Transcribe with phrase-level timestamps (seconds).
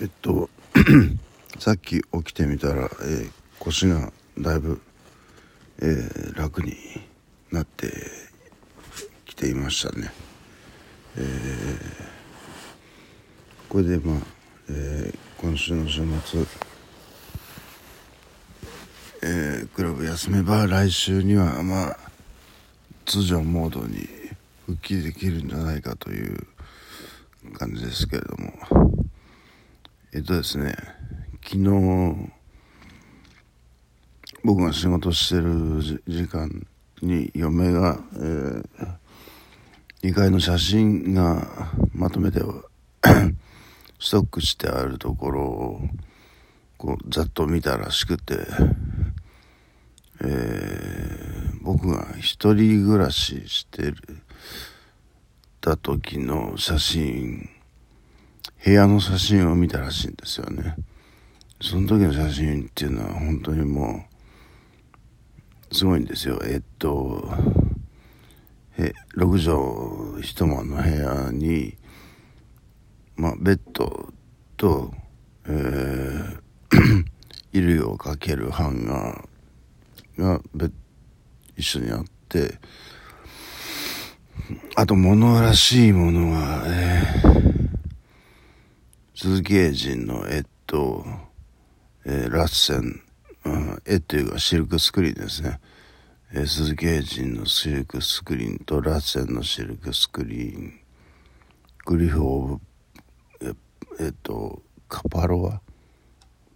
[0.00, 0.48] えっと
[1.58, 4.80] さっき起きてみたら、えー、腰がだいぶ、
[5.80, 6.76] えー、楽に
[7.50, 7.92] なって
[9.24, 10.12] きていましたね。
[11.16, 11.78] えー、
[13.68, 14.20] これでまあ、
[14.70, 16.44] え今週の週末、
[19.22, 21.98] えクラブ休めば来週にはまあ
[23.04, 24.08] 通常モードに
[24.66, 26.46] 復帰できるんじゃないかという
[27.54, 28.97] 感じですけれども
[30.14, 30.74] えっとですね
[31.44, 32.30] 昨日
[34.42, 36.66] 僕が仕事してる時間
[37.02, 38.62] に嫁が、えー、
[40.02, 41.46] 2階の写真が
[41.92, 42.40] まとめて
[44.00, 45.80] ストックしてあるところを
[46.78, 48.38] こうざっと見たらしくて、
[50.22, 53.96] えー、僕が一人暮らししてる
[55.60, 57.50] た時の写真
[58.64, 60.76] 部屋の写真を見たらしいんですよね。
[61.60, 64.04] その時の写真っていうのは本当にも
[65.70, 66.40] うすごいんですよ。
[66.44, 67.28] えっと
[68.78, 71.76] え6畳一間の部屋に
[73.16, 74.12] まあベッド
[74.56, 74.92] と
[75.46, 76.38] えー
[77.52, 80.70] 衣類をかけるハンガーが
[81.56, 82.58] 一緒にあって
[84.76, 87.77] あと物らしいものが、えー、
[89.20, 91.04] 鈴木英人の絵と、
[92.06, 93.02] えー、ラッセン、
[93.44, 95.58] うん、絵というかシルクスクリーンですね。
[96.32, 100.80] えー、鈴木英人のシルクスクリーンとラッセンのシルクスクリーン、
[101.84, 102.60] グリフ・オ
[103.40, 103.56] ブ、
[103.98, 105.60] えっ、と、カパロワ？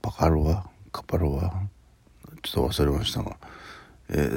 [0.00, 0.66] パカロワ？
[0.90, 1.52] カパロワ？
[2.42, 3.36] ちょっと忘れましたが、
[4.08, 4.30] え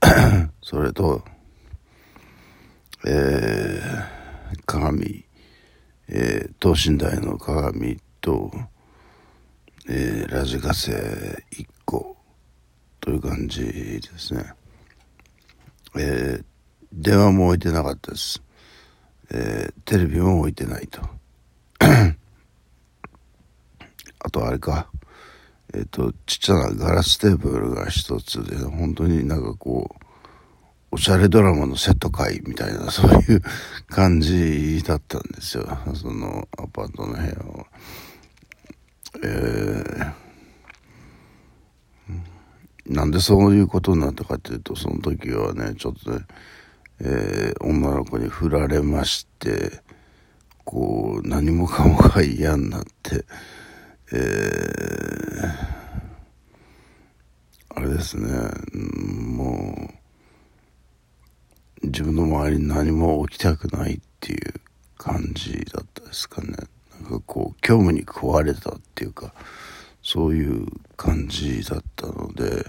[0.00, 1.22] ー、 それと、
[3.06, 5.27] えー、鏡、
[6.10, 8.50] えー、等身大の鏡と、
[9.88, 10.92] えー、ラジカセ
[11.52, 12.16] 1個
[13.00, 14.52] という感じですね。
[15.98, 16.44] えー、
[16.92, 18.42] 電話も置いてなかったです。
[19.30, 21.02] えー、テレビも置いてないと。
[24.20, 24.90] あとあれか、
[25.74, 29.97] えっ、ー、と、ちっちゃなガラステーブルが一つで、本当になんかこう、
[30.90, 33.42] おしゃれドラマのセット会みたいな、 そういう
[33.88, 35.66] 感じだったんですよ。
[35.94, 37.66] そのアパートの部屋は。
[39.22, 46.24] えー、なんでそういうことになったかっていうと、その時はね、ちょっとね、
[47.00, 49.82] えー、女の子に振られまして、
[50.64, 53.24] こう、何もかもが嫌になって、
[54.12, 55.78] えー、
[57.70, 58.28] あれですね、
[58.74, 59.97] もう、
[62.50, 64.54] り何も起きたくないっていう
[64.96, 66.56] 感じだったですかね。
[67.00, 69.32] なんかこう虚無に食われたっていうか
[70.02, 70.66] そういう
[70.96, 72.66] 感じだったので、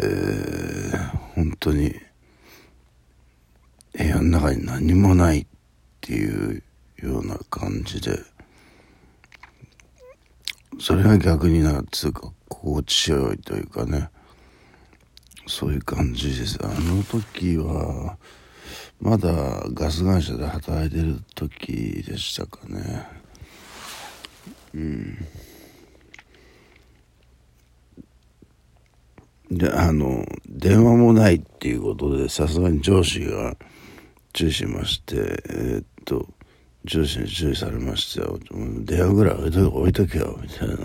[0.00, 1.94] えー、本当に
[3.92, 5.46] 部屋の中に何もないっ
[6.00, 6.62] ていう
[6.96, 8.18] ような感じで
[10.80, 14.08] それが逆になんつうか心地よいというかね
[15.46, 16.58] そういう感じです。
[16.62, 18.16] あの時は
[19.02, 19.28] まだ
[19.74, 23.04] ガス会社で働いてる時でしたかね。
[24.74, 25.18] うん。
[29.50, 33.56] であの電話もないっていうことでさすがに上司が
[34.32, 36.26] 注意しましてえー、っと
[36.84, 38.38] 上司に注意されましたよ。
[38.84, 40.76] 電話ぐらい置いとけ置いとけよみたいな。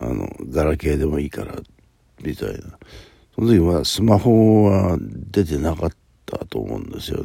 [0.00, 1.54] あのガラケーでもいいから
[2.22, 2.78] みたいな。
[3.34, 4.96] その時はスマホは
[5.30, 6.05] 出てなかった。
[6.46, 7.24] と思うんですよ、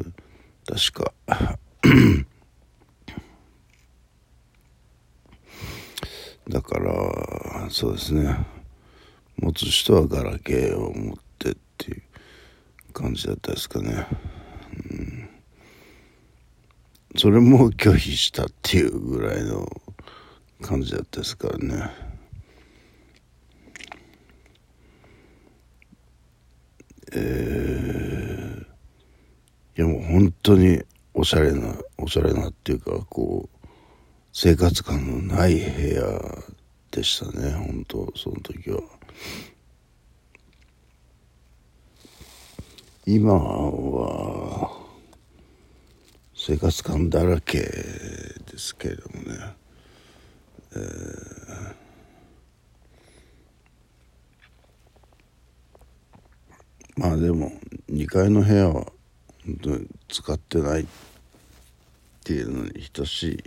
[0.66, 1.12] 確か。
[6.48, 8.36] だからそうですね。
[9.36, 12.02] 持つ人はガラケーを持ってっていう
[12.92, 14.06] 感じだったですかね、
[14.90, 15.28] うん、
[17.16, 19.66] それも拒否したっていうぐらいの
[20.60, 21.90] 感じだったですからね。
[27.14, 27.71] えー、
[29.76, 30.82] やもう本当に
[31.14, 33.68] おしゃれなおしゃれなっていうかこう
[34.32, 36.44] 生活感のない部屋
[36.90, 38.80] でしたね本当その時は。
[43.04, 44.70] 今は
[46.36, 49.56] 生活感だらけですけれどもね、
[50.74, 51.42] えー
[56.96, 57.50] まあでも
[57.90, 58.86] 2階の部屋は
[60.08, 60.86] 使ってないっ
[62.24, 63.42] ていうのに等しい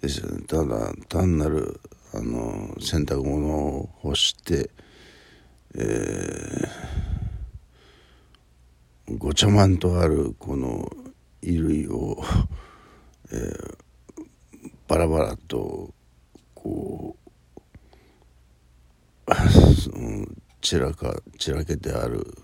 [0.00, 0.42] ですよね。
[0.46, 1.80] ただ単なる
[2.12, 4.70] あの洗濯物を干して
[5.72, 10.90] えー、ごちゃまんとあるこの
[11.42, 12.20] 衣類を、
[13.30, 13.76] えー、
[14.88, 15.94] バラバラと
[16.54, 17.16] こ
[19.28, 19.30] う
[20.60, 22.36] 散らか散らけてある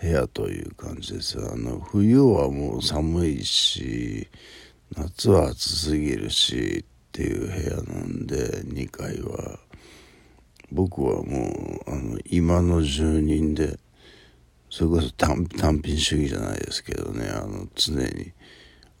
[0.00, 1.38] 部屋という感じです。
[1.38, 4.28] あの冬はもう寒いし
[4.96, 9.58] 夏は暑すぎるしっていう部屋なんで2階は。
[10.70, 13.78] 僕はもうあの今の住人で
[14.68, 15.46] それこそ単
[15.82, 18.32] 品主義じゃないですけどねあの常に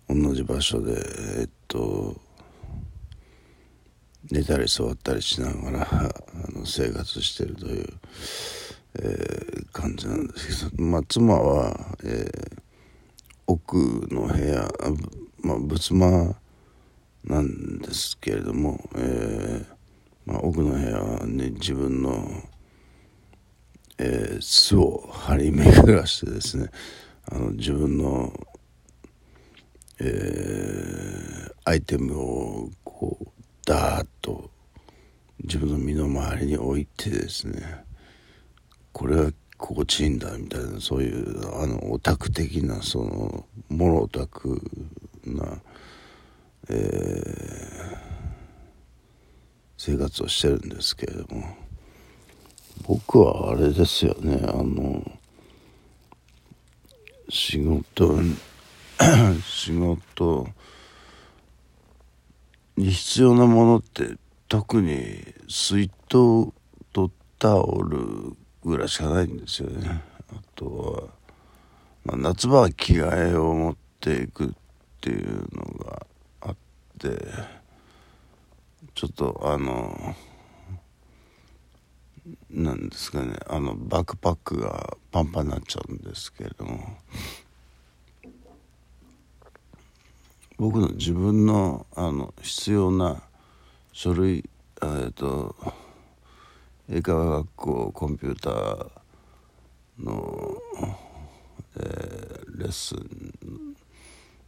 [0.08, 0.94] 同じ場所で
[1.40, 2.16] えっと
[4.30, 6.12] 寝たり座ったりしながら あ
[6.52, 7.86] の生活してるという、
[8.94, 12.62] えー、感じなんですけど、まあ、妻は、えー、
[13.46, 13.76] 奥
[14.10, 14.68] の部屋、
[15.42, 16.36] まあ、仏間
[17.24, 19.78] なんですけれども、えー
[20.26, 22.42] まあ、奥の部屋に自分の、
[23.98, 26.68] えー、巣を張り巡らしてですね
[27.30, 28.32] あの自分の、
[30.00, 33.26] えー、アイテムをこう
[33.64, 34.50] ダーッと
[35.42, 37.87] 自分の身の回りに置いてですね
[38.98, 44.60] これは心地いいんだみたいなそういうあのオタク的なそのモロオタク
[45.24, 45.60] な、
[46.68, 47.98] えー、
[49.76, 51.44] 生活をしてるんですけれども
[52.88, 55.08] 僕はあれですよねあの
[57.28, 58.18] 仕事
[59.46, 60.48] 仕事
[62.76, 64.16] に必要なものって
[64.48, 66.52] 特に水筒
[66.92, 68.36] とタオル
[68.68, 70.02] ぐらいしかないんですよね。
[70.30, 71.02] あとは、
[72.04, 74.48] まあ、夏場は着替えを持っていくっ
[75.00, 76.06] ていうのが
[76.42, 76.56] あっ
[76.98, 77.08] て
[78.94, 80.14] ちょっとあの
[82.50, 86.98] なんですかねあのバックパックがパンパンになっちゃうんですけれども
[90.58, 93.22] 僕の自分のあの必要な
[93.92, 94.44] 書類
[94.82, 95.54] えっ、ー、と
[96.90, 98.90] 英会話学校コンピューター
[99.98, 100.56] の、
[101.76, 103.76] えー、レッスン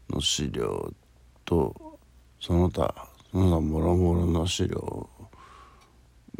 [0.08, 0.92] の資料
[1.44, 1.98] と
[2.40, 5.08] その他その他もろもろの資料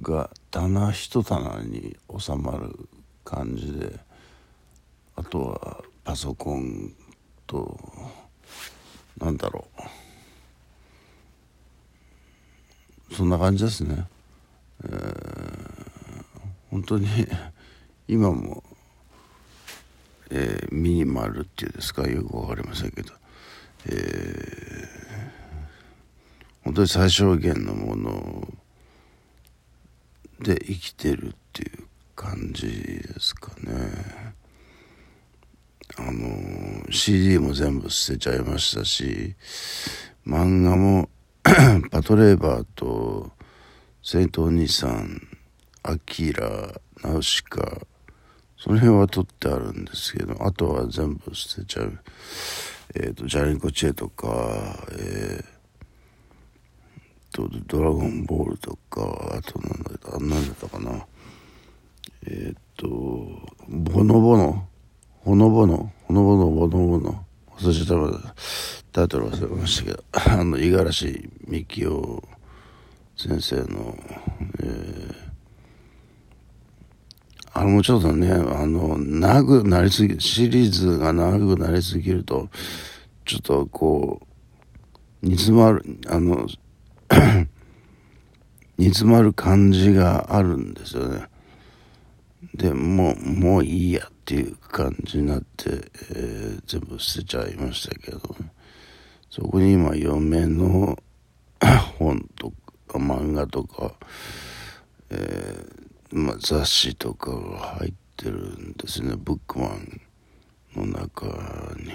[0.00, 2.88] が棚一棚に収まる
[3.24, 4.00] 感じで
[5.16, 6.94] あとはパソコン
[7.46, 7.78] と
[9.18, 9.82] なんだろう。
[13.14, 14.06] そんな感じですね、
[16.70, 17.06] 本当に
[18.06, 18.62] 今も、
[20.30, 22.06] えー、ミニマルっていうんですか？
[22.08, 23.12] よく分かりませんけど、
[23.86, 23.94] えー、
[26.64, 28.54] 本当に最小限のもの
[30.40, 31.84] で生きてるっていう
[32.14, 34.34] 感じですかね。
[35.98, 39.34] あの CD も全部捨てちゃいましたし
[40.24, 41.10] 漫画も
[41.90, 43.32] パトレーバーと
[44.02, 45.20] 聖イお兄さん
[45.82, 47.80] アキラナウシカ
[48.56, 51.98] その辺は取ってあるんですけどあとは全部捨てちゃう。
[52.94, 54.28] えっ、ー、とジャリンコチェとか
[54.92, 59.02] えー、とドラゴンボールとか
[59.36, 61.06] あとなんだった何だったかな。
[62.26, 62.86] えっ、ー、と
[63.68, 64.70] ボノボノ
[65.22, 67.24] ほのぼの、ほのぼの、ぼのぼの、
[67.58, 68.32] 忘れちゃっ
[68.90, 72.28] たタイトル忘れましたけど、 あの、五十嵐美樹夫
[73.16, 73.98] 先生の、
[74.60, 75.29] えー、
[77.52, 82.48] あの、もうちょっとね、あの、長くなりすぎ、シリーズが長くなりすぎると、
[83.24, 84.20] ちょっとこ
[85.22, 86.46] う、煮詰まる、あの、
[88.78, 91.30] 煮詰まる感じがあるんですよね。
[92.54, 95.70] でもうもういいやっていう感じになって、
[96.14, 98.20] えー、全部捨てちゃいましたけど、
[99.28, 100.98] そこに今嫁の
[101.98, 102.50] 本と
[102.88, 103.94] か漫画とか、
[105.10, 109.14] えー、まあ、雑誌とかが入ってるんですね。
[109.16, 110.00] ブックマン
[110.74, 111.26] の中
[111.76, 111.92] に。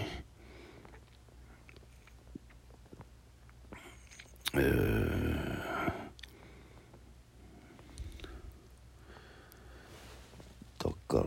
[4.54, 5.66] えー。
[11.08, 11.24] から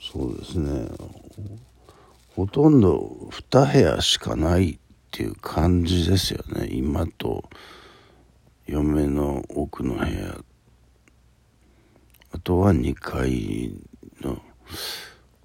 [0.00, 0.88] そうですね。
[2.34, 4.78] ほとんど2部屋しかないっ
[5.10, 6.68] ていう感じですよね。
[6.70, 7.48] 今と
[8.66, 10.36] 嫁の奥の部屋。
[12.32, 13.72] あとは2階
[14.20, 14.40] の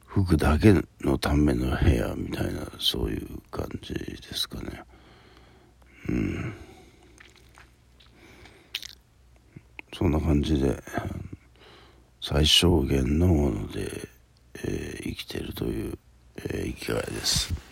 [0.05, 4.83] 服だけのための部屋みたいなそういう感じですかね。
[6.09, 6.53] うん。
[9.97, 10.81] そんな感じで
[12.21, 14.07] 最小限のもので、
[14.55, 15.97] えー、生きてるという、
[16.37, 17.66] えー、生きがいです。